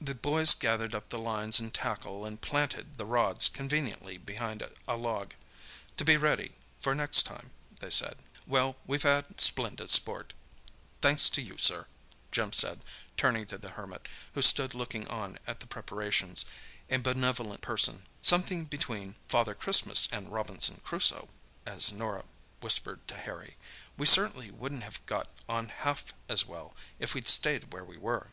[0.00, 4.96] The boys gathered up the lines and tackle and "planted" the rods conveniently behind a
[4.96, 5.34] log,
[5.98, 8.16] "to be ready for next time," they said.
[8.46, 10.32] "Well, we've had splendid sport,
[11.02, 11.88] thanks to you, sir,"
[12.32, 12.80] Jim said,
[13.18, 16.46] turning to the Hermit, who stood looking on at the preparations,
[16.88, 21.28] a benevolent person, "something between Father Christmas and Robinson Crusoe,"
[21.66, 22.24] as Norah
[22.62, 23.56] whispered to Harry.
[23.98, 28.28] "We certainly wouldn't have got on half as well if we'd stayed where we were."